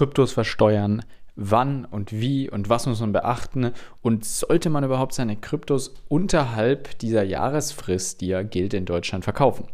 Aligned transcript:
Kryptos 0.00 0.32
versteuern? 0.32 1.02
Wann 1.36 1.84
und 1.84 2.10
wie 2.10 2.48
und 2.48 2.70
was 2.70 2.86
muss 2.86 3.02
man 3.02 3.12
beachten? 3.12 3.72
Und 4.00 4.24
sollte 4.24 4.70
man 4.70 4.82
überhaupt 4.82 5.12
seine 5.12 5.36
Kryptos 5.36 5.94
unterhalb 6.08 6.98
dieser 7.00 7.22
Jahresfrist, 7.22 8.22
die 8.22 8.28
ja 8.28 8.42
gilt 8.42 8.72
in 8.72 8.86
Deutschland, 8.86 9.24
verkaufen? 9.24 9.66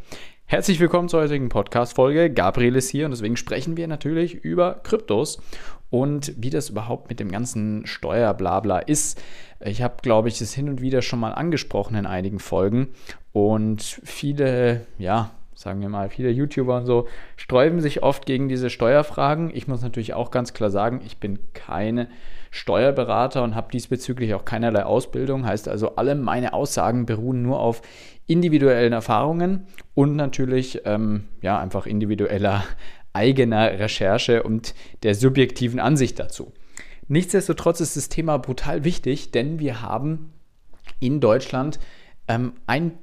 Herzlich 0.45 0.81
willkommen 0.81 1.09
zur 1.09 1.21
heutigen 1.21 1.49
Podcast-Folge. 1.49 2.29
Gabriel 2.33 2.75
ist 2.75 2.91
hier 2.91 3.05
und 3.05 3.13
deswegen 3.13 3.37
sprechen 3.37 3.77
wir 3.77 3.87
natürlich 3.87 4.35
über 4.35 4.81
Kryptos 4.83 5.41
und 5.91 6.33
wie 6.37 6.51
das 6.51 6.71
überhaupt 6.71 7.09
mit 7.09 7.21
dem 7.21 7.31
ganzen 7.31 7.87
Steuerblabla 7.87 8.81
ist. 8.81 9.23
Ich 9.61 9.81
habe, 9.81 9.99
glaube 10.03 10.27
ich, 10.27 10.41
das 10.41 10.53
hin 10.53 10.69
und 10.69 10.81
wieder 10.81 11.03
schon 11.03 11.21
mal 11.21 11.35
angesprochen 11.35 11.95
in 11.95 12.05
einigen 12.05 12.41
Folgen 12.41 12.89
und 13.31 14.01
viele, 14.03 14.89
ja, 14.99 15.31
sagen 15.57 15.81
wir 15.81 15.89
mal, 15.89 16.11
viele 16.11 16.31
YouTuber 16.31 16.77
und 16.77 16.85
so 16.85 17.09
sträuben 17.37 17.81
sich 17.81 18.03
oft 18.03 18.27
gegen 18.27 18.49
diese 18.49 18.69
Steuerfragen. 18.69 19.51
Ich 19.55 19.67
muss 19.67 19.81
natürlich 19.81 20.13
auch 20.13 20.31
ganz 20.31 20.53
klar 20.53 20.71
sagen, 20.71 21.01
ich 21.05 21.17
bin 21.17 21.39
keine 21.55 22.09
Steuerberater 22.51 23.43
und 23.43 23.55
habe 23.55 23.73
diesbezüglich 23.73 24.35
auch 24.35 24.45
keinerlei 24.45 24.85
Ausbildung. 24.85 25.47
Heißt 25.47 25.67
also, 25.69 25.97
alle 25.97 26.15
meine 26.15 26.53
Aussagen 26.53 27.07
beruhen 27.07 27.43
nur 27.43 27.59
auf 27.59 27.81
individuellen 28.27 28.93
Erfahrungen 28.93 29.67
und 29.95 30.15
natürlich 30.15 30.83
ähm, 30.85 31.25
ja 31.41 31.59
einfach 31.59 31.87
individueller 31.87 32.63
eigener 33.15 33.79
Recherche 33.79 34.43
und 34.43 34.75
der 35.03 35.15
subjektiven 35.15 35.81
Ansicht 35.81 36.19
dazu. 36.19 36.53
Nichtsdestotrotz 37.09 37.81
ist 37.81 37.97
das 37.97 38.11
Thema 38.11 38.37
brutal 38.37 38.85
wichtig, 38.85 39.31
denn 39.31 39.59
wir 39.59 39.81
haben 39.81 40.35
in 41.01 41.21
Deutschland 41.21 41.79
ähm, 42.29 42.53
ein 42.67 42.99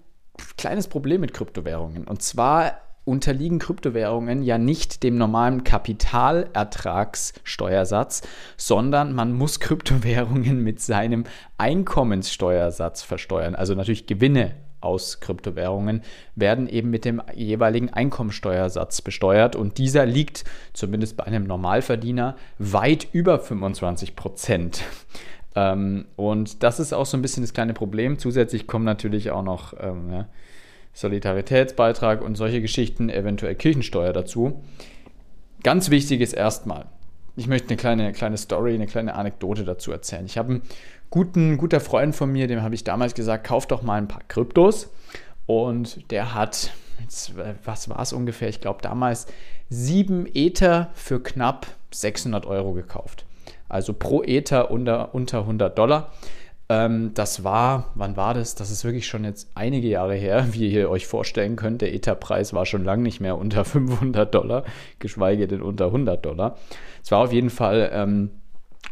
kleines 0.58 0.88
Problem 0.88 1.22
mit 1.22 1.34
Kryptowährungen. 1.34 2.08
Und 2.08 2.22
zwar 2.22 2.74
unterliegen 3.06 3.60
Kryptowährungen 3.60 4.44
ja 4.44 4.58
nicht 4.58 5.04
dem 5.04 5.18
normalen 5.18 5.64
Kapitalertragssteuersatz, 5.64 8.22
sondern 8.56 9.14
man 9.14 9.34
muss 9.34 9.60
Kryptowährungen 9.60 10.64
mit 10.64 10.80
seinem 10.80 11.26
Einkommenssteuersatz 11.58 13.04
versteuern. 13.04 13.56
Also 13.56 13.76
natürlich 13.76 14.08
Gewinne 14.08 14.56
aus 14.80 15.20
Kryptowährungen 15.22 16.02
werden 16.36 16.68
eben 16.68 16.90
mit 16.90 17.06
dem 17.06 17.22
jeweiligen 17.34 17.90
Einkommensteuersatz 17.90 19.02
besteuert 19.02 19.56
und 19.56 19.78
dieser 19.78 20.06
liegt 20.06 20.44
zumindest 20.74 21.16
bei 21.18 21.26
einem 21.26 21.46
Normalverdiener 21.46 22.36
weit 22.60 23.08
über 23.14 23.40
25 23.40 24.16
Prozent. 24.16 24.84
Ähm, 25.56 26.06
und 26.16 26.64
das 26.64 26.80
ist 26.80 26.94
auch 26.94 27.06
so 27.06 27.18
ein 27.18 27.22
bisschen 27.22 27.44
das 27.44 27.54
kleine 27.54 27.74
Problem. 27.74 28.18
Zusätzlich 28.18 28.68
kommen 28.68 28.86
natürlich 28.86 29.32
auch 29.32 29.44
noch 29.44 29.74
ähm, 29.80 30.12
ja, 30.12 30.28
Solidaritätsbeitrag 30.94 32.22
und 32.22 32.36
solche 32.36 32.62
Geschichten, 32.62 33.10
eventuell 33.10 33.56
Kirchensteuer 33.56 34.14
dazu. 34.14 34.64
Ganz 35.64 35.90
wichtig 35.90 36.22
ist 36.22 36.34
erstmal, 36.34 36.86
ich 37.36 37.48
möchte 37.48 37.70
eine 37.70 37.78
kleine, 37.78 38.12
kleine 38.12 38.38
Story, 38.38 38.74
eine 38.74 38.88
kleine 38.88 39.16
Anekdote 39.16 39.64
dazu 39.64 39.92
erzählen. 39.92 40.26
Ich 40.26 40.38
habe 40.38 40.50
einen 40.54 40.62
guten, 41.10 41.58
guter 41.58 41.80
Freund 41.80 42.16
von 42.16 42.32
mir, 42.32 42.48
dem 42.48 42.62
habe 42.62 42.76
ich 42.76 42.84
damals 42.84 43.14
gesagt, 43.14 43.46
kauf 43.46 43.68
doch 43.68 43.82
mal 43.82 43.98
ein 43.98 44.08
paar 44.08 44.24
Kryptos. 44.28 44.90
Und 45.46 46.10
der 46.12 46.34
hat, 46.34 46.72
jetzt, 47.02 47.34
was 47.66 47.90
war 47.90 48.00
es 48.00 48.14
ungefähr? 48.14 48.50
Ich 48.50 48.62
glaube 48.62 48.82
damals 48.82 49.28
sieben 49.70 50.26
Ether 50.34 50.90
für 50.94 51.22
knapp 51.22 51.68
600 51.92 52.46
Euro 52.46 52.74
gekauft 52.74 53.26
also 53.74 53.94
pro 53.94 54.24
Ether 54.24 54.72
unter, 54.72 55.14
unter 55.14 55.40
100 55.40 55.78
Dollar. 55.78 56.12
Ähm, 56.70 57.12
das 57.14 57.44
war, 57.44 57.92
wann 57.96 58.16
war 58.16 58.34
das? 58.34 58.56
Das 58.56 58.72
ist 58.72 58.86
wirklich 58.86 59.08
schon 59.08 59.26
jetzt 59.26 59.50
einige 59.56 59.88
Jahre 59.88 60.16
her, 60.16 60.48
wie 60.52 60.72
ihr 60.72 60.90
euch 60.90 61.08
vorstellen 61.08 61.56
könnt. 61.56 61.82
Der 61.82 61.94
Ether-Preis 61.94 62.54
war 62.54 62.66
schon 62.66 62.84
lange 62.84 63.04
nicht 63.04 63.20
mehr 63.20 63.38
unter 63.38 63.66
500 63.66 64.34
Dollar, 64.34 64.64
geschweige 65.00 65.48
denn 65.48 65.62
unter 65.62 65.88
100 65.88 66.24
Dollar. 66.26 66.58
Es 67.04 67.12
war 67.12 67.20
auf 67.20 67.34
jeden 67.34 67.50
Fall 67.50 67.90
ähm, 67.94 68.30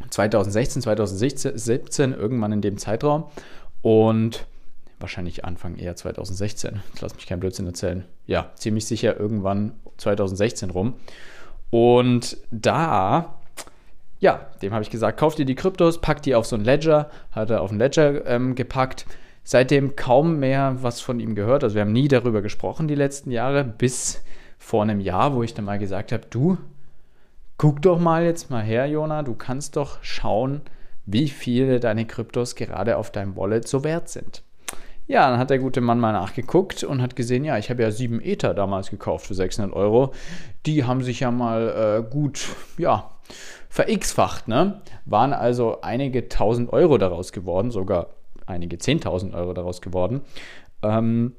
2016, 0.10 0.82
2017, 0.82 2.14
irgendwann 2.14 2.52
in 2.52 2.62
dem 2.62 2.78
Zeitraum. 2.78 3.26
Und 3.82 4.46
wahrscheinlich 5.00 5.46
Anfang 5.46 5.78
eher 5.78 5.96
2016. 5.96 6.82
Ich 6.94 7.02
lasse 7.02 7.16
mich 7.16 7.26
kein 7.26 7.40
Blödsinn 7.40 7.66
erzählen. 7.66 8.06
Ja, 8.28 8.52
ziemlich 8.56 8.86
sicher 8.86 9.20
irgendwann 9.20 9.74
2016 9.98 10.70
rum. 10.70 10.94
Und 11.72 12.38
da 12.52 13.41
ja, 14.22 14.52
dem 14.62 14.72
habe 14.72 14.84
ich 14.84 14.92
gesagt, 14.92 15.20
kauf 15.20 15.34
dir 15.34 15.46
die 15.46 15.56
Kryptos, 15.56 16.00
pack 16.00 16.22
die 16.22 16.36
auf 16.36 16.46
so 16.46 16.56
ein 16.56 16.64
Ledger, 16.64 17.10
hat 17.32 17.50
er 17.50 17.62
auf 17.62 17.72
ein 17.72 17.80
Ledger 17.80 18.26
ähm, 18.28 18.54
gepackt. 18.54 19.06
Seitdem 19.44 19.96
kaum 19.96 20.38
mehr 20.40 20.78
was 20.82 21.02
von 21.02 21.20
ihm 21.20 21.34
gehört. 21.34 21.64
Also 21.64 21.74
wir 21.74 21.82
haben 21.82 21.92
nie 21.92 22.08
darüber 22.08 22.44
gesprochen 22.44 22.88
die 22.88 22.96
letzten 22.96 23.32
Jahre, 23.32 23.64
bis 23.64 24.24
vor 24.60 24.84
einem 24.84 25.00
Jahr, 25.00 25.34
wo 25.34 25.42
ich 25.42 25.56
dann 25.56 25.66
mal 25.66 25.80
gesagt 25.80 26.12
habe, 26.12 26.28
du, 26.30 26.60
guck 27.58 27.82
doch 27.82 28.00
mal 28.00 28.24
jetzt 28.24 28.52
mal 28.52 28.62
her, 28.62 28.86
Jona, 28.86 29.24
du 29.24 29.34
kannst 29.34 29.76
doch 29.76 29.98
schauen, 30.04 30.62
wie 31.08 31.28
viele 31.28 31.80
deine 31.80 32.06
Kryptos 32.06 32.54
gerade 32.54 32.98
auf 32.98 33.12
deinem 33.12 33.36
Wallet 33.36 33.68
so 33.68 33.84
wert 33.84 34.08
sind. 34.08 34.44
Ja, 35.12 35.30
dann 35.30 35.40
hat 35.40 35.50
der 35.50 35.60
gute 35.60 35.82
Mann 35.82 36.00
mal 36.00 36.14
nachgeguckt 36.14 36.86
und 36.86 37.02
hat 37.02 37.18
gesehen, 37.18 37.44
ja, 37.44 37.58
ich 37.58 37.70
habe 37.70 37.84
ja 37.84 37.92
sieben 37.92 38.22
Ether 38.22 38.54
damals 38.54 38.90
gekauft 38.90 39.28
für 39.28 39.34
600 39.34 39.76
Euro. 39.76 40.14
Die 40.66 40.86
haben 40.86 41.04
sich 41.04 41.20
ja 41.20 41.32
mal 41.32 42.00
äh, 42.00 42.10
gut, 42.10 42.48
ja, 42.78 43.12
verx-facht. 43.68 44.48
Ne? 44.48 44.82
Waren 45.04 45.34
also 45.34 45.82
einige 45.82 46.30
tausend 46.30 46.72
Euro 46.72 46.98
daraus 46.98 47.34
geworden, 47.34 47.72
sogar 47.72 48.12
einige 48.46 48.78
zehntausend 48.78 49.36
Euro 49.36 49.54
daraus 49.54 49.82
geworden. 49.82 50.22
Ähm, 50.82 51.36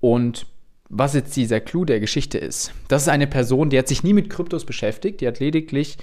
und 0.00 0.46
was 0.90 1.14
jetzt 1.14 1.34
dieser 1.36 1.60
Clou 1.60 1.86
der 1.86 2.00
Geschichte 2.00 2.36
ist, 2.36 2.74
das 2.88 3.04
ist 3.04 3.08
eine 3.08 3.26
Person, 3.26 3.70
die 3.70 3.78
hat 3.78 3.88
sich 3.88 4.04
nie 4.04 4.12
mit 4.12 4.28
Kryptos 4.28 4.66
beschäftigt, 4.66 5.22
die 5.22 5.26
hat 5.26 5.40
lediglich 5.40 5.96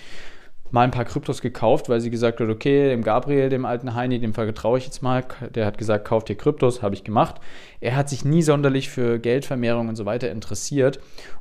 mal 0.72 0.84
ein 0.84 0.92
paar 0.92 1.06
Kryptos 1.06 1.42
gekauft, 1.42 1.90
weil 1.90 2.02
sie 2.02 2.09
gesagt 2.09 2.40
hat, 2.40 2.50
okay, 2.50 2.90
dem 2.90 3.04
Gabriel, 3.04 3.50
dem 3.50 3.66
alten 3.66 3.94
Heini, 3.94 4.20
dem 4.20 4.34
vertraue 4.34 4.78
ich 4.78 4.86
jetzt 4.86 5.02
mal. 5.02 5.24
Der 5.54 5.66
hat 5.66 5.78
gesagt, 5.78 6.06
kauft 6.06 6.30
dir 6.30 6.36
Kryptos, 6.36 6.82
habe 6.82 6.96
ich 6.96 7.04
gemacht. 7.04 7.36
Er 7.80 7.96
hat 7.96 8.09
sich 8.09 8.26
nie 8.26 8.42
sonderlich 8.42 8.90
für 8.90 9.20
Geldvermehrung 9.20 9.90
und 9.90 9.96
so 9.96 10.06
weiter 10.06 10.32
interessiert. 10.32 11.00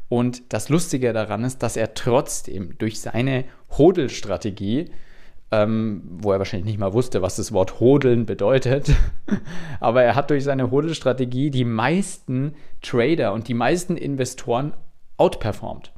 Und 0.09 0.53
das 0.53 0.69
Lustige 0.69 1.13
daran 1.13 1.45
ist, 1.45 1.63
dass 1.63 1.77
er 1.77 1.95
trotzdem 1.95 2.77
durch 2.79 3.01
seine 3.01 3.45
Hodelstrategie, 3.79 4.91
ähm, 5.53 6.03
wo 6.19 6.33
er 6.33 6.39
wahrscheinlich 6.39 6.67
nicht 6.67 6.81
mal 6.81 6.93
wusste, 6.93 7.23
was 7.23 7.37
das 7.37 7.53
Wort 7.53 7.79
Hodeln 7.81 8.27
bedeutet, 8.27 8.93
aber 9.81 10.03
er 10.03 10.17
hat 10.17 10.31
durch 10.31 10.45
seine 10.45 10.71
Hodelstrategie 10.71 11.51
die 11.51 11.65
meisten 11.65 12.55
Trader 12.83 13.33
und 13.33 13.49
die 13.49 13.55
meisten 13.55 13.97
Investoren 13.97 14.75
outperformed. 15.17 15.93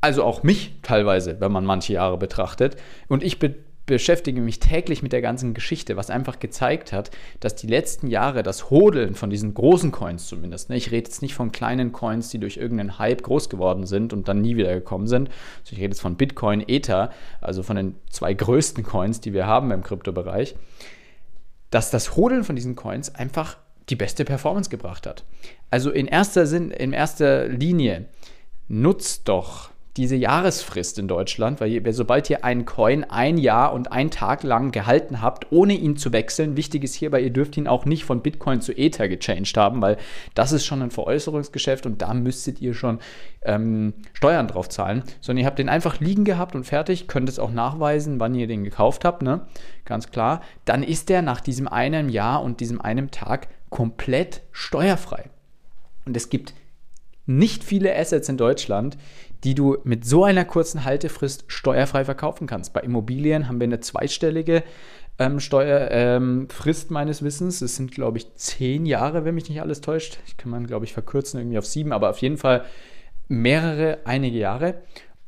Also 0.00 0.22
auch 0.24 0.42
mich 0.42 0.78
teilweise, 0.82 1.40
wenn 1.40 1.52
man 1.52 1.64
manche 1.64 1.92
Jahre 1.94 2.18
betrachtet. 2.18 2.76
Und 3.08 3.22
ich 3.22 3.38
be 3.38 3.54
beschäftige 3.88 4.40
mich 4.40 4.60
täglich 4.60 5.02
mit 5.02 5.12
der 5.12 5.22
ganzen 5.22 5.54
Geschichte, 5.54 5.96
was 5.96 6.10
einfach 6.10 6.38
gezeigt 6.38 6.92
hat, 6.92 7.10
dass 7.40 7.56
die 7.56 7.66
letzten 7.66 8.06
Jahre 8.06 8.42
das 8.42 8.70
Hodeln 8.70 9.14
von 9.14 9.30
diesen 9.30 9.54
großen 9.54 9.90
Coins 9.90 10.28
zumindest, 10.28 10.68
ne, 10.68 10.76
ich 10.76 10.92
rede 10.92 11.08
jetzt 11.08 11.22
nicht 11.22 11.34
von 11.34 11.52
kleinen 11.52 11.90
Coins, 11.90 12.28
die 12.28 12.38
durch 12.38 12.58
irgendeinen 12.58 12.98
Hype 12.98 13.22
groß 13.22 13.48
geworden 13.48 13.86
sind 13.86 14.12
und 14.12 14.28
dann 14.28 14.42
nie 14.42 14.56
wieder 14.56 14.74
gekommen 14.74 15.06
sind, 15.06 15.28
also 15.28 15.72
ich 15.72 15.78
rede 15.78 15.88
jetzt 15.88 16.02
von 16.02 16.16
Bitcoin, 16.16 16.62
Ether, 16.68 17.10
also 17.40 17.62
von 17.62 17.76
den 17.76 17.94
zwei 18.10 18.34
größten 18.34 18.84
Coins, 18.84 19.22
die 19.22 19.32
wir 19.32 19.46
haben 19.46 19.70
im 19.70 19.82
Kryptobereich, 19.82 20.54
dass 21.70 21.90
das 21.90 22.14
Hodeln 22.14 22.44
von 22.44 22.56
diesen 22.56 22.76
Coins 22.76 23.14
einfach 23.14 23.56
die 23.88 23.96
beste 23.96 24.26
Performance 24.26 24.68
gebracht 24.68 25.06
hat. 25.06 25.24
Also 25.70 25.90
in 25.90 26.06
erster 26.06 26.46
Sinn, 26.46 26.70
in 26.70 26.92
erster 26.92 27.48
Linie 27.48 28.04
nutzt 28.68 29.28
doch 29.28 29.70
diese 29.98 30.16
Jahresfrist 30.16 30.98
in 30.98 31.08
Deutschland, 31.08 31.60
weil 31.60 31.70
ihr, 31.70 31.92
sobald 31.92 32.30
ihr 32.30 32.44
einen 32.44 32.64
Coin 32.64 33.04
ein 33.04 33.36
Jahr 33.36 33.72
und 33.72 33.92
einen 33.92 34.10
Tag 34.10 34.44
lang 34.44 34.70
gehalten 34.70 35.20
habt, 35.20 35.50
ohne 35.50 35.74
ihn 35.74 35.96
zu 35.96 36.12
wechseln, 36.12 36.56
wichtig 36.56 36.84
ist 36.84 36.94
hierbei, 36.94 37.20
ihr 37.20 37.32
dürft 37.32 37.56
ihn 37.56 37.66
auch 37.66 37.84
nicht 37.84 38.04
von 38.04 38.22
Bitcoin 38.22 38.60
zu 38.60 38.72
Ether 38.72 39.08
gechanged 39.08 39.56
haben, 39.56 39.82
weil 39.82 39.98
das 40.34 40.52
ist 40.52 40.64
schon 40.64 40.80
ein 40.80 40.90
Veräußerungsgeschäft 40.90 41.84
und 41.84 42.00
da 42.00 42.14
müsstet 42.14 42.60
ihr 42.62 42.72
schon 42.72 43.00
ähm, 43.42 43.94
Steuern 44.12 44.48
drauf 44.48 44.68
zahlen, 44.68 45.02
sondern 45.20 45.42
ihr 45.42 45.46
habt 45.46 45.58
den 45.58 45.68
einfach 45.68 46.00
liegen 46.00 46.24
gehabt 46.24 46.54
und 46.54 46.64
fertig, 46.64 47.08
könnt 47.08 47.28
es 47.28 47.38
auch 47.38 47.50
nachweisen, 47.50 48.20
wann 48.20 48.34
ihr 48.34 48.46
den 48.46 48.64
gekauft 48.64 49.04
habt, 49.04 49.22
ne? 49.22 49.46
ganz 49.84 50.10
klar. 50.10 50.42
Dann 50.64 50.84
ist 50.84 51.08
der 51.08 51.22
nach 51.22 51.40
diesem 51.40 51.66
einen 51.66 52.08
Jahr 52.08 52.42
und 52.42 52.60
diesem 52.60 52.80
einen 52.80 53.10
Tag 53.10 53.48
komplett 53.70 54.42
steuerfrei. 54.52 55.24
Und 56.04 56.16
es 56.16 56.30
gibt 56.30 56.54
nicht 57.28 57.62
viele 57.62 57.94
Assets 57.94 58.28
in 58.28 58.36
Deutschland, 58.36 58.96
die 59.44 59.54
du 59.54 59.76
mit 59.84 60.04
so 60.04 60.24
einer 60.24 60.44
kurzen 60.44 60.84
Haltefrist 60.84 61.44
steuerfrei 61.46 62.04
verkaufen 62.04 62.46
kannst. 62.46 62.72
Bei 62.72 62.80
Immobilien 62.80 63.46
haben 63.46 63.60
wir 63.60 63.66
eine 63.66 63.80
zweistellige 63.80 64.64
ähm, 65.18 65.38
Steuerfrist 65.38 66.86
ähm, 66.88 66.94
meines 66.94 67.22
Wissens. 67.22 67.60
Es 67.60 67.76
sind, 67.76 67.92
glaube 67.92 68.18
ich, 68.18 68.34
zehn 68.34 68.86
Jahre, 68.86 69.24
wenn 69.24 69.34
mich 69.34 69.48
nicht 69.48 69.60
alles 69.60 69.80
täuscht. 69.80 70.18
Ich 70.26 70.36
kann 70.36 70.50
man, 70.50 70.66
glaube 70.66 70.86
ich, 70.86 70.92
verkürzen 70.92 71.38
irgendwie 71.38 71.58
auf 71.58 71.66
sieben, 71.66 71.92
aber 71.92 72.10
auf 72.10 72.18
jeden 72.18 72.38
Fall 72.38 72.64
mehrere, 73.28 73.98
einige 74.04 74.38
Jahre. 74.38 74.76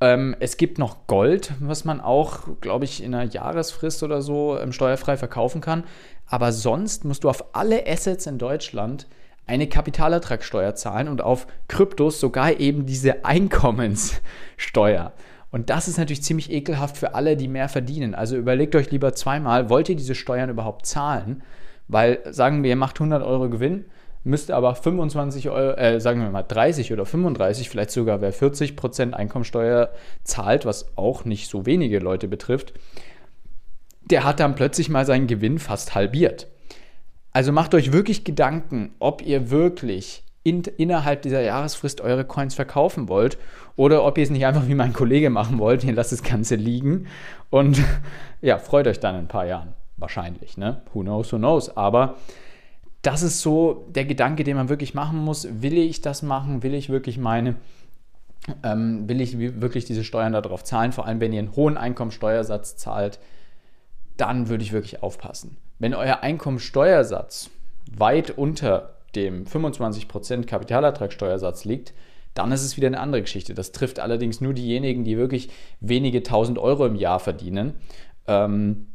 Ähm, 0.00 0.34
es 0.40 0.56
gibt 0.56 0.78
noch 0.78 1.06
Gold, 1.06 1.52
was 1.60 1.84
man 1.84 2.00
auch, 2.00 2.60
glaube 2.60 2.86
ich, 2.86 3.02
in 3.02 3.14
einer 3.14 3.30
Jahresfrist 3.30 4.02
oder 4.02 4.22
so 4.22 4.58
ähm, 4.58 4.72
steuerfrei 4.72 5.16
verkaufen 5.16 5.60
kann. 5.60 5.84
Aber 6.26 6.52
sonst 6.52 7.04
musst 7.04 7.24
du 7.24 7.28
auf 7.28 7.54
alle 7.54 7.86
Assets 7.86 8.26
in 8.26 8.38
Deutschland 8.38 9.06
eine 9.50 9.66
Kapitalertragssteuer 9.66 10.76
zahlen 10.76 11.08
und 11.08 11.20
auf 11.20 11.48
Kryptos 11.66 12.20
sogar 12.20 12.60
eben 12.60 12.86
diese 12.86 13.24
Einkommenssteuer. 13.24 15.12
Und 15.50 15.70
das 15.70 15.88
ist 15.88 15.98
natürlich 15.98 16.22
ziemlich 16.22 16.52
ekelhaft 16.52 16.96
für 16.96 17.14
alle, 17.14 17.36
die 17.36 17.48
mehr 17.48 17.68
verdienen. 17.68 18.14
Also 18.14 18.36
überlegt 18.36 18.76
euch 18.76 18.92
lieber 18.92 19.12
zweimal, 19.12 19.68
wollt 19.68 19.88
ihr 19.88 19.96
diese 19.96 20.14
Steuern 20.14 20.50
überhaupt 20.50 20.86
zahlen? 20.86 21.42
Weil 21.88 22.20
sagen 22.30 22.62
wir, 22.62 22.70
ihr 22.70 22.76
macht 22.76 23.00
100 23.00 23.24
Euro 23.24 23.50
Gewinn, 23.50 23.86
müsst 24.22 24.52
aber 24.52 24.76
25 24.76 25.50
Euro, 25.50 25.76
äh, 25.76 26.00
sagen 26.00 26.20
wir 26.20 26.30
mal 26.30 26.44
30 26.44 26.92
oder 26.92 27.04
35, 27.04 27.68
vielleicht 27.68 27.90
sogar 27.90 28.20
wer 28.20 28.32
40 28.32 28.76
Prozent 28.76 29.14
Einkommensteuer 29.14 29.90
zahlt, 30.22 30.64
was 30.64 30.96
auch 30.96 31.24
nicht 31.24 31.50
so 31.50 31.66
wenige 31.66 31.98
Leute 31.98 32.28
betrifft, 32.28 32.72
der 34.02 34.22
hat 34.22 34.38
dann 34.38 34.54
plötzlich 34.54 34.88
mal 34.88 35.04
seinen 35.04 35.26
Gewinn 35.26 35.58
fast 35.58 35.96
halbiert. 35.96 36.46
Also 37.32 37.52
macht 37.52 37.74
euch 37.74 37.92
wirklich 37.92 38.24
Gedanken, 38.24 38.92
ob 38.98 39.22
ihr 39.22 39.50
wirklich 39.50 40.24
in, 40.42 40.62
innerhalb 40.62 41.22
dieser 41.22 41.42
Jahresfrist 41.42 42.00
eure 42.00 42.24
Coins 42.24 42.54
verkaufen 42.54 43.08
wollt 43.08 43.38
oder 43.76 44.04
ob 44.04 44.18
ihr 44.18 44.24
es 44.24 44.30
nicht 44.30 44.46
einfach 44.46 44.66
wie 44.66 44.74
mein 44.74 44.92
Kollege 44.92 45.30
machen 45.30 45.58
wollt, 45.58 45.84
ihr 45.84 45.92
lasst 45.92 46.12
das 46.12 46.22
Ganze 46.22 46.56
liegen 46.56 47.06
und 47.50 47.80
ja, 48.40 48.58
freut 48.58 48.86
euch 48.86 49.00
dann 49.00 49.14
in 49.14 49.22
ein 49.22 49.28
paar 49.28 49.46
Jahren. 49.46 49.74
Wahrscheinlich, 49.96 50.56
ne? 50.56 50.80
Who 50.94 51.02
knows, 51.02 51.30
who 51.30 51.36
knows. 51.36 51.76
Aber 51.76 52.16
das 53.02 53.22
ist 53.22 53.42
so 53.42 53.86
der 53.90 54.06
Gedanke, 54.06 54.44
den 54.44 54.56
man 54.56 54.70
wirklich 54.70 54.94
machen 54.94 55.18
muss. 55.18 55.46
Will 55.62 55.76
ich 55.76 56.00
das 56.00 56.22
machen? 56.22 56.62
Will 56.62 56.72
ich 56.72 56.88
wirklich 56.88 57.18
meine, 57.18 57.56
ähm, 58.62 59.06
will 59.08 59.20
ich 59.20 59.38
wirklich 59.38 59.84
diese 59.84 60.04
Steuern 60.04 60.32
darauf 60.32 60.64
zahlen? 60.64 60.92
Vor 60.92 61.06
allem, 61.06 61.20
wenn 61.20 61.34
ihr 61.34 61.40
einen 61.40 61.54
hohen 61.54 61.76
Einkommensteuersatz 61.76 62.76
zahlt, 62.76 63.18
dann 64.16 64.48
würde 64.48 64.64
ich 64.64 64.72
wirklich 64.72 65.02
aufpassen. 65.02 65.58
Wenn 65.80 65.94
euer 65.94 66.20
Einkommensteuersatz 66.20 67.50
weit 67.90 68.30
unter 68.30 68.96
dem 69.16 69.46
25% 69.46 70.44
Kapitalertragssteuersatz 70.44 71.64
liegt, 71.64 71.94
dann 72.34 72.52
ist 72.52 72.62
es 72.62 72.76
wieder 72.76 72.86
eine 72.86 73.00
andere 73.00 73.22
Geschichte. 73.22 73.54
Das 73.54 73.72
trifft 73.72 73.98
allerdings 73.98 74.40
nur 74.40 74.54
diejenigen, 74.54 75.02
die 75.04 75.16
wirklich 75.16 75.50
wenige 75.80 76.22
tausend 76.22 76.58
Euro 76.58 76.86
im 76.86 76.94
Jahr 76.94 77.18
verdienen. 77.18 77.74
Ähm, 78.28 78.88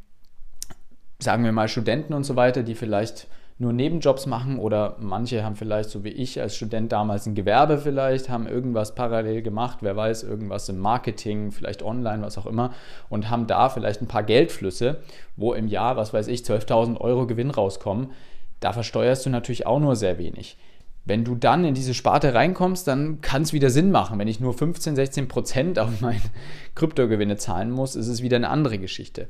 sagen 1.19 1.43
wir 1.43 1.51
mal 1.51 1.67
Studenten 1.67 2.13
und 2.13 2.23
so 2.23 2.35
weiter, 2.35 2.63
die 2.63 2.75
vielleicht 2.75 3.27
nur 3.57 3.72
Nebenjobs 3.72 4.25
machen 4.25 4.60
oder 4.60 4.98
manche 5.00 5.44
haben 5.44 5.56
vielleicht, 5.56 5.90
so 5.90 6.04
wie 6.04 6.10
ich 6.10 6.42
als 6.42 6.57
Student 6.57 6.92
damals 6.92 7.25
ein 7.25 7.36
Gewerbe 7.36 7.78
vielleicht, 7.78 8.28
haben 8.28 8.48
irgendwas 8.48 8.96
parallel 8.96 9.42
gemacht, 9.42 9.78
wer 9.81 9.96
weiß, 9.96 10.24
irgendwas 10.24 10.68
im 10.68 10.78
Marketing, 10.78 11.52
vielleicht 11.52 11.81
online, 11.81 12.22
was 12.22 12.38
auch 12.38 12.48
immer 12.48 12.74
und 13.07 13.30
haben 13.30 13.48
da 13.48 13.69
vielleicht 13.69 14.02
ein 14.02 14.07
paar 14.07 14.24
Geldflüsse, 14.24 14.98
wo 15.38 15.54
im 15.54 15.68
Jahr, 15.68 15.96
was 15.96 16.13
weiß 16.13 16.28
ich, 16.28 16.42
12.000 16.42 17.00
Euro 17.00 17.28
Gewinn 17.28 17.50
rauskommen. 17.50 18.12
Da 18.60 18.74
versteuerst 18.74 19.25
du 19.25 19.30
natürlich 19.30 19.66
auch 19.66 19.80
nur 19.80 19.96
sehr 19.96 20.18
wenig. 20.18 20.57
Wenn 21.06 21.24
du 21.24 21.36
dann 21.36 21.63
in 21.63 21.75
diese 21.75 21.94
Sparte 21.94 22.34
reinkommst, 22.34 22.88
dann 22.88 23.22
kann 23.22 23.44
es 23.44 23.54
wieder 23.54 23.69
Sinn 23.69 23.92
machen. 23.92 24.18
Wenn 24.19 24.28
ich 24.28 24.40
nur 24.40 24.54
15, 24.54 24.96
16 24.96 25.28
Prozent 25.30 25.80
auf 25.80 25.90
meine 26.02 26.19
Kryptogewinne 26.74 27.38
zahlen 27.38 27.72
muss, 27.72 27.96
ist 27.96 28.07
es 28.07 28.22
wieder 28.22 28.36
eine 28.36 28.50
andere 28.50 28.80
Geschichte. 28.80 29.30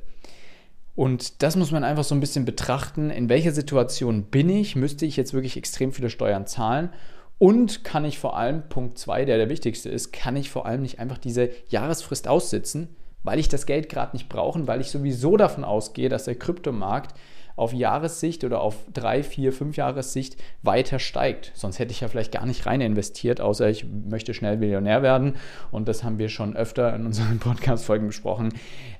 Und 0.95 1.43
das 1.43 1.57
muss 1.57 1.71
man 1.71 1.83
einfach 1.83 2.05
so 2.05 2.15
ein 2.15 2.21
bisschen 2.21 2.45
betrachten. 2.45 3.09
In 3.09 3.27
welcher 3.27 3.51
Situation 3.51 4.23
bin 4.23 4.49
ich? 4.49 4.75
Müsste 4.75 5.05
ich 5.05 5.17
jetzt 5.17 5.33
wirklich 5.33 5.57
extrem 5.57 5.91
viele 5.91 6.09
Steuern 6.09 6.47
zahlen? 6.47 6.89
Und 7.37 7.83
kann 7.83 8.05
ich 8.05 8.17
vor 8.17 8.37
allem, 8.37 8.69
Punkt 8.69 8.97
2, 8.97 9.25
der 9.25 9.37
der 9.37 9.49
wichtigste 9.49 9.89
ist, 9.89 10.13
kann 10.13 10.37
ich 10.37 10.49
vor 10.49 10.65
allem 10.65 10.81
nicht 10.81 10.99
einfach 10.99 11.17
diese 11.17 11.49
Jahresfrist 11.67 12.29
aussitzen, 12.29 12.95
weil 13.23 13.39
ich 13.39 13.49
das 13.49 13.65
Geld 13.65 13.89
gerade 13.89 14.15
nicht 14.15 14.29
brauche, 14.29 14.67
weil 14.67 14.79
ich 14.79 14.89
sowieso 14.89 15.35
davon 15.35 15.65
ausgehe, 15.65 16.07
dass 16.07 16.25
der 16.25 16.35
Kryptomarkt 16.35 17.13
auf 17.55 17.73
Jahressicht 17.73 18.43
oder 18.43 18.59
auf 18.61 18.75
drei, 18.93 19.23
vier, 19.23 19.53
fünf 19.53 19.77
Jahressicht 19.77 20.37
weiter 20.61 20.99
steigt. 20.99 21.51
Sonst 21.55 21.79
hätte 21.79 21.91
ich 21.91 22.01
ja 22.01 22.07
vielleicht 22.07 22.31
gar 22.31 22.45
nicht 22.45 22.65
rein 22.65 22.81
investiert, 22.81 23.39
außer 23.39 23.69
ich 23.69 23.85
möchte 23.85 24.33
schnell 24.33 24.57
Millionär 24.57 25.01
werden. 25.01 25.35
Und 25.71 25.87
das 25.87 26.03
haben 26.03 26.17
wir 26.17 26.29
schon 26.29 26.55
öfter 26.55 26.93
in 26.95 27.05
unseren 27.05 27.39
Podcast-Folgen 27.39 28.07
besprochen. 28.07 28.53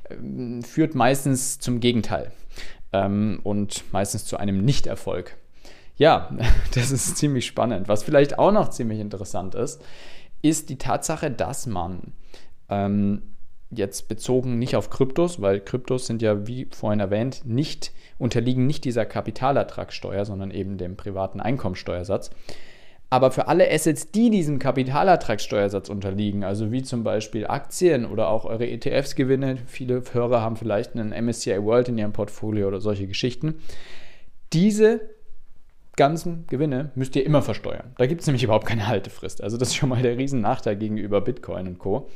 Ähm, 0.09 0.63
führt 0.63 0.95
meistens 0.95 1.59
zum 1.59 1.79
Gegenteil 1.79 2.31
ähm, 2.93 3.39
und 3.43 3.83
meistens 3.91 4.25
zu 4.25 4.37
einem 4.37 4.63
Nichterfolg. 4.63 5.37
Ja, 5.97 6.29
das 6.73 6.91
ist 6.91 7.17
ziemlich 7.17 7.45
spannend. 7.45 7.87
Was 7.87 8.03
vielleicht 8.03 8.39
auch 8.39 8.51
noch 8.51 8.69
ziemlich 8.69 8.99
interessant 8.99 9.55
ist, 9.55 9.83
ist 10.41 10.69
die 10.69 10.77
Tatsache, 10.77 11.29
dass 11.29 11.65
man 11.65 12.13
ähm, 12.69 13.34
jetzt 13.77 14.07
bezogen 14.07 14.60
nicht 14.60 14.75
auf 14.75 14.89
Kryptos, 14.89 15.42
weil 15.42 15.60
Kryptos 15.60 16.07
sind 16.07 16.22
ja, 16.22 16.48
wie 16.48 16.68
vorhin 16.72 17.00
erwähnt, 17.00 17.42
nicht, 17.45 17.92
unterliegen 18.18 18.66
nicht 18.66 18.86
dieser 18.86 19.06
Kapitalertragssteuer, 19.06 20.25
sondern 20.25 20.51
eben 20.51 20.77
dem 20.77 20.95
privaten 20.95 21.39
Einkommensteuersatz. 21.39 22.31
Aber 23.10 23.31
für 23.31 23.48
alle 23.48 23.72
Assets, 23.72 24.12
die 24.12 24.30
diesem 24.30 24.60
Kapitalertragssteuersatz 24.60 25.89
unterliegen, 25.89 26.44
also 26.44 26.72
wie 26.72 26.81
zum 26.81 27.04
Beispiel 27.04 27.48
Aktien 27.48 28.06
oder 28.06 28.30
auch 28.30 28.45
eure 28.45 28.68
ETFs-Gewinne, 28.68 29.57
viele 29.68 30.01
Hörer 30.12 30.42
haben 30.42 30.56
vielleicht 30.56 30.95
einen 30.95 31.12
MSCI 31.25 31.63
World 31.63 31.89
in 31.89 31.98
ihrem 31.98 32.13
Portfolio 32.13 32.68
oder 32.68 32.81
solche 32.81 33.07
Geschichten, 33.07 33.56
diese 34.54 35.01
ganzen 35.95 36.45
Gewinne 36.48 36.92
müsst 36.95 37.16
ihr 37.16 37.25
immer 37.25 37.42
versteuern. 37.42 37.94
Da 37.98 38.06
gibt 38.06 38.22
es 38.22 38.27
nämlich 38.27 38.44
überhaupt 38.44 38.66
keine 38.66 38.88
Haltefrist. 38.88 39.42
Also 39.42 39.57
das 39.57 39.69
ist 39.69 39.75
schon 39.75 39.89
mal 39.89 40.01
der 40.01 40.18
riesen 40.18 40.42
Nachteil 40.42 40.75
gegenüber 40.75 41.22
Bitcoin 41.22 41.68
und 41.68 41.80
Co. 41.80 42.10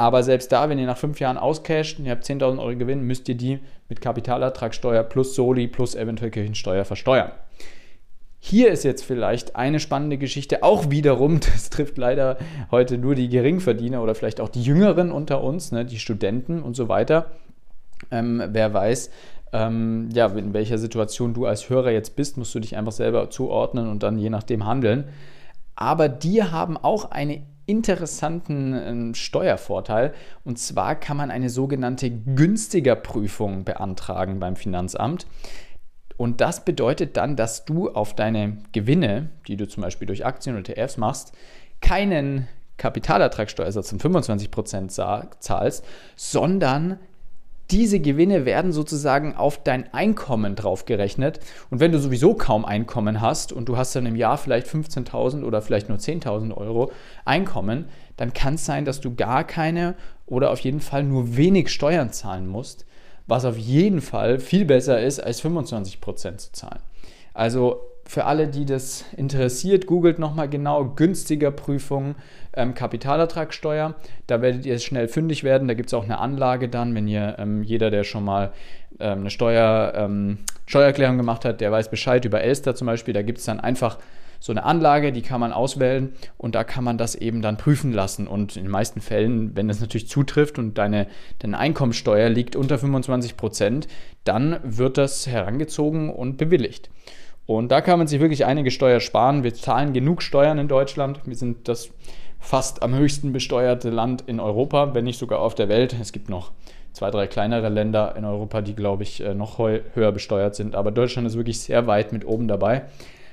Aber 0.00 0.22
selbst 0.22 0.52
da, 0.52 0.68
wenn 0.68 0.78
ihr 0.78 0.86
nach 0.86 0.96
fünf 0.96 1.18
Jahren 1.18 1.36
auscasht 1.36 1.98
und 1.98 2.04
ihr 2.04 2.12
habt 2.12 2.22
10.000 2.22 2.60
Euro 2.60 2.76
Gewinn, 2.76 3.02
müsst 3.02 3.28
ihr 3.28 3.34
die 3.34 3.58
mit 3.88 4.00
Kapitalertragssteuer 4.00 5.02
plus 5.02 5.34
Soli 5.34 5.66
plus 5.66 5.96
eventuell 5.96 6.30
Kirchensteuer 6.30 6.84
versteuern. 6.84 7.32
Hier 8.38 8.70
ist 8.70 8.84
jetzt 8.84 9.04
vielleicht 9.04 9.56
eine 9.56 9.80
spannende 9.80 10.16
Geschichte, 10.16 10.62
auch 10.62 10.90
wiederum, 10.90 11.40
das 11.52 11.70
trifft 11.70 11.98
leider 11.98 12.38
heute 12.70 12.96
nur 12.96 13.16
die 13.16 13.28
Geringverdiener 13.28 14.00
oder 14.00 14.14
vielleicht 14.14 14.40
auch 14.40 14.50
die 14.50 14.62
Jüngeren 14.62 15.10
unter 15.10 15.42
uns, 15.42 15.72
ne, 15.72 15.84
die 15.84 15.98
Studenten 15.98 16.62
und 16.62 16.76
so 16.76 16.88
weiter. 16.88 17.32
Ähm, 18.12 18.40
wer 18.50 18.72
weiß, 18.72 19.10
ähm, 19.52 20.10
ja, 20.14 20.26
in 20.26 20.54
welcher 20.54 20.78
Situation 20.78 21.34
du 21.34 21.46
als 21.46 21.68
Hörer 21.70 21.90
jetzt 21.90 22.14
bist, 22.14 22.36
musst 22.36 22.54
du 22.54 22.60
dich 22.60 22.76
einfach 22.76 22.92
selber 22.92 23.30
zuordnen 23.30 23.88
und 23.88 24.04
dann 24.04 24.16
je 24.16 24.30
nachdem 24.30 24.64
handeln. 24.64 25.06
Aber 25.80 26.08
die 26.08 26.42
haben 26.42 26.76
auch 26.76 27.12
eine 27.12 27.46
interessanten 27.66 29.12
äh, 29.12 29.14
Steuervorteil. 29.14 30.12
Und 30.44 30.58
zwar 30.58 30.96
kann 30.96 31.16
man 31.16 31.30
eine 31.30 31.50
sogenannte 31.50 32.10
günstiger 32.10 32.96
Prüfung 32.96 33.62
beantragen 33.62 34.40
beim 34.40 34.56
Finanzamt. 34.56 35.28
Und 36.16 36.40
das 36.40 36.64
bedeutet 36.64 37.16
dann, 37.16 37.36
dass 37.36 37.64
du 37.64 37.90
auf 37.90 38.16
deine 38.16 38.58
Gewinne, 38.72 39.30
die 39.46 39.56
du 39.56 39.68
zum 39.68 39.84
Beispiel 39.84 40.08
durch 40.08 40.26
Aktien 40.26 40.58
oder 40.58 40.68
ETFs 40.68 40.96
machst, 40.96 41.32
keinen 41.80 42.48
Kapitalertragssteuersatz 42.76 43.90
von 43.90 44.00
25% 44.00 44.88
zahlst, 45.38 45.84
sondern 46.16 46.98
diese 47.70 48.00
Gewinne 48.00 48.46
werden 48.46 48.72
sozusagen 48.72 49.34
auf 49.36 49.62
dein 49.62 49.92
Einkommen 49.92 50.56
draufgerechnet. 50.56 51.40
Und 51.70 51.80
wenn 51.80 51.92
du 51.92 51.98
sowieso 51.98 52.34
kaum 52.34 52.64
Einkommen 52.64 53.20
hast 53.20 53.52
und 53.52 53.68
du 53.68 53.76
hast 53.76 53.94
dann 53.94 54.06
im 54.06 54.16
Jahr 54.16 54.38
vielleicht 54.38 54.66
15.000 54.66 55.44
oder 55.44 55.60
vielleicht 55.60 55.88
nur 55.88 55.98
10.000 55.98 56.56
Euro 56.56 56.90
Einkommen, 57.24 57.86
dann 58.16 58.32
kann 58.32 58.54
es 58.54 58.64
sein, 58.64 58.84
dass 58.84 59.00
du 59.00 59.14
gar 59.14 59.44
keine 59.44 59.96
oder 60.26 60.50
auf 60.50 60.60
jeden 60.60 60.80
Fall 60.80 61.04
nur 61.04 61.36
wenig 61.36 61.68
Steuern 61.68 62.12
zahlen 62.12 62.46
musst, 62.46 62.86
was 63.26 63.44
auf 63.44 63.58
jeden 63.58 64.00
Fall 64.00 64.40
viel 64.40 64.64
besser 64.64 65.00
ist, 65.02 65.20
als 65.20 65.42
25% 65.42 66.38
zu 66.38 66.52
zahlen. 66.52 66.80
Also 67.34 67.80
für 68.08 68.24
alle, 68.24 68.48
die 68.48 68.64
das 68.64 69.04
interessiert, 69.18 69.86
googelt 69.86 70.18
nochmal 70.18 70.48
genau 70.48 70.82
günstiger 70.96 71.50
Prüfung 71.50 72.14
ähm, 72.54 72.72
Kapitalertragssteuer. 72.72 73.96
Da 74.26 74.40
werdet 74.40 74.64
ihr 74.64 74.78
schnell 74.78 75.08
fündig 75.08 75.44
werden. 75.44 75.68
Da 75.68 75.74
gibt 75.74 75.88
es 75.90 75.94
auch 75.94 76.04
eine 76.04 76.18
Anlage 76.18 76.70
dann, 76.70 76.94
wenn 76.94 77.06
ihr 77.06 77.36
ähm, 77.38 77.62
jeder, 77.62 77.90
der 77.90 78.04
schon 78.04 78.24
mal 78.24 78.52
ähm, 78.98 79.20
eine 79.20 79.30
Steuer, 79.30 79.92
ähm, 79.94 80.38
Steuererklärung 80.64 81.18
gemacht 81.18 81.44
hat, 81.44 81.60
der 81.60 81.70
weiß 81.70 81.90
Bescheid 81.90 82.24
über 82.24 82.40
Elster 82.40 82.74
zum 82.74 82.86
Beispiel. 82.86 83.12
Da 83.12 83.20
gibt 83.20 83.40
es 83.40 83.44
dann 83.44 83.60
einfach 83.60 83.98
so 84.40 84.52
eine 84.52 84.64
Anlage, 84.64 85.12
die 85.12 85.20
kann 85.20 85.40
man 85.40 85.52
auswählen 85.52 86.14
und 86.38 86.54
da 86.54 86.64
kann 86.64 86.84
man 86.84 86.96
das 86.96 87.14
eben 87.14 87.42
dann 87.42 87.58
prüfen 87.58 87.92
lassen. 87.92 88.26
Und 88.26 88.56
in 88.56 88.62
den 88.62 88.72
meisten 88.72 89.02
Fällen, 89.02 89.54
wenn 89.54 89.68
das 89.68 89.80
natürlich 89.80 90.08
zutrifft 90.08 90.58
und 90.58 90.78
deine, 90.78 91.08
deine 91.40 91.58
Einkommensteuer 91.58 92.30
liegt 92.30 92.56
unter 92.56 92.78
25 92.78 93.36
Prozent, 93.36 93.86
dann 94.24 94.60
wird 94.62 94.96
das 94.96 95.26
herangezogen 95.26 96.08
und 96.08 96.38
bewilligt. 96.38 96.88
Und 97.48 97.72
da 97.72 97.80
kann 97.80 97.98
man 97.98 98.06
sich 98.06 98.20
wirklich 98.20 98.44
einige 98.44 98.70
Steuer 98.70 99.00
sparen. 99.00 99.42
Wir 99.42 99.54
zahlen 99.54 99.94
genug 99.94 100.22
Steuern 100.22 100.58
in 100.58 100.68
Deutschland. 100.68 101.22
Wir 101.24 101.34
sind 101.34 101.66
das 101.66 101.88
fast 102.38 102.82
am 102.82 102.94
höchsten 102.94 103.32
besteuerte 103.32 103.88
Land 103.88 104.22
in 104.26 104.38
Europa, 104.38 104.92
wenn 104.92 105.04
nicht 105.04 105.18
sogar 105.18 105.38
auf 105.38 105.54
der 105.54 105.70
Welt. 105.70 105.96
Es 105.98 106.12
gibt 106.12 106.28
noch 106.28 106.52
zwei, 106.92 107.10
drei 107.10 107.26
kleinere 107.26 107.70
Länder 107.70 108.14
in 108.18 108.26
Europa, 108.26 108.60
die, 108.60 108.74
glaube 108.74 109.02
ich, 109.02 109.24
äh, 109.24 109.32
noch 109.32 109.58
höher 109.58 110.12
besteuert 110.12 110.56
sind. 110.56 110.74
Aber 110.74 110.90
Deutschland 110.90 111.26
ist 111.26 111.38
wirklich 111.38 111.58
sehr 111.58 111.86
weit 111.86 112.12
mit 112.12 112.26
oben 112.26 112.48
dabei. 112.48 112.82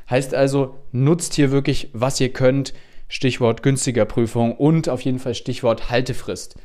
Heißt 0.10 0.34
also, 0.34 0.76
nutzt 0.94 1.34
hier 1.34 1.52
wirklich, 1.52 1.90
was 1.92 2.22
ihr 2.22 2.32
könnt. 2.32 2.74
Stichwort 3.10 3.64
günstiger 3.64 4.06
Prüfung 4.06 4.56
und 4.56 4.88
auf 4.88 5.02
jeden 5.02 5.20
Fall 5.20 5.36
Stichwort 5.36 5.90
Haltefrist. 5.90 6.56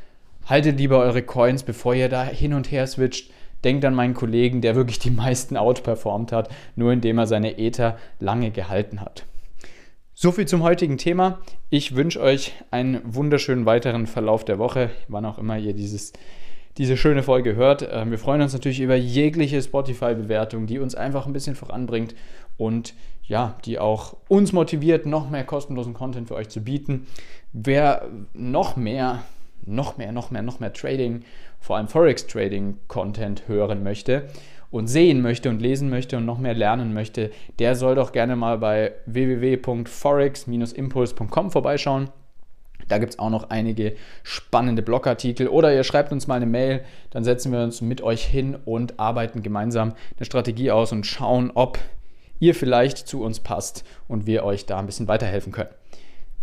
Haltet 0.47 0.79
lieber 0.79 1.01
eure 1.01 1.23
Coins, 1.23 1.65
bevor 1.65 1.97
ihr 1.97 2.09
da 2.09 2.23
hin 2.23 2.55
und 2.55 2.71
her 2.71 2.87
switcht. 2.87 3.33
Denkt 3.65 3.85
an 3.85 3.95
meinen 3.95 4.15
Kollegen, 4.15 4.61
der 4.61 4.75
wirklich 4.75 4.99
die 4.99 5.11
meisten 5.11 5.57
outperformt 5.57 6.33
hat, 6.33 6.49
nur 6.77 6.93
indem 6.93 7.19
er 7.19 7.27
seine 7.27 7.59
Ether 7.59 7.99
lange 8.19 8.51
gehalten 8.51 9.01
hat. 9.01 9.25
So 10.15 10.33
viel 10.33 10.47
zum 10.47 10.63
heutigen 10.63 10.99
Thema. 10.99 11.39
Ich 11.71 11.97
wünsche 11.97 12.21
euch 12.21 12.53
einen 12.71 13.01
wunderschönen 13.05 13.65
weiteren 13.65 14.07
Verlauf 14.07 14.45
der 14.45 14.59
Woche, 14.59 14.91
wann 15.09 15.25
auch 15.25 15.39
immer 15.39 15.57
ihr 15.57 15.73
dieses, 15.73 16.13
diese 16.77 16.99
schöne 16.99 17.23
Folge 17.23 17.57
hört. 17.57 17.89
Ähm, 17.91 18.11
wir 18.11 18.19
freuen 18.19 18.43
uns 18.43 18.53
natürlich 18.53 18.81
über 18.81 18.97
jegliche 18.97 19.63
Spotify-Bewertung, 19.63 20.67
die 20.67 20.79
uns 20.79 20.95
einfach 20.95 21.27
ein 21.27 21.33
bisschen 21.33 21.57
voranbringt 21.57 22.15
und 22.59 22.93
ja, 23.23 23.57
die 23.65 23.79
auch 23.79 24.17
uns 24.29 24.53
motiviert, 24.53 25.07
noch 25.07 25.31
mehr 25.31 25.45
kostenlosen 25.45 25.95
Content 25.95 26.29
für 26.29 26.35
euch 26.35 26.51
zu 26.51 26.61
bieten. 26.61 27.07
Wer 27.55 28.07
noch 28.35 28.77
mehr, 28.77 29.23
noch 29.65 29.97
mehr, 29.97 30.13
noch 30.13 30.31
mehr, 30.31 30.43
noch 30.43 30.61
mehr 30.61 30.75
Trading, 30.75 31.23
vor 31.61 31.77
allem 31.77 31.89
Forex-Trading-Content 31.89 33.47
hören 33.47 33.83
möchte, 33.83 34.29
und 34.71 34.87
sehen 34.87 35.21
möchte 35.21 35.49
und 35.49 35.61
lesen 35.61 35.91
möchte 35.91 36.17
und 36.17 36.25
noch 36.25 36.39
mehr 36.39 36.55
lernen 36.55 36.95
möchte, 36.95 37.33
der 37.59 37.75
soll 37.75 37.97
doch 37.97 38.13
gerne 38.13 38.37
mal 38.37 38.59
bei 38.59 38.93
www.forex-impuls.com 39.07 41.51
vorbeischauen. 41.51 42.11
Da 42.89 42.99
gibt 42.99 43.13
es 43.13 43.19
auch 43.19 43.31
noch 43.31 43.51
einige 43.51 43.97
spannende 44.23 44.83
Blogartikel 44.83 45.49
oder 45.49 45.75
ihr 45.75 45.83
schreibt 45.85 46.13
uns 46.13 46.27
mal 46.27 46.37
eine 46.37 46.47
Mail, 46.47 46.83
dann 47.11 47.25
setzen 47.25 47.53
wir 47.53 47.61
uns 47.61 47.83
mit 47.83 48.01
euch 48.03 48.25
hin 48.25 48.57
und 48.65 48.99
arbeiten 48.99 49.43
gemeinsam 49.43 49.93
eine 50.17 50.25
Strategie 50.25 50.71
aus 50.71 50.93
und 50.93 51.05
schauen, 51.07 51.51
ob 51.55 51.79
ihr 52.41 52.55
vielleicht 52.55 53.07
zu 53.07 53.23
uns 53.23 53.41
passt 53.41 53.85
und 54.09 54.27
wir 54.27 54.45
euch 54.45 54.65
da 54.67 54.79
ein 54.79 54.87
bisschen 54.87 55.09
weiterhelfen 55.09 55.53
können. 55.53 55.71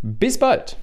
Bis 0.01 0.37
bald! 0.37 0.77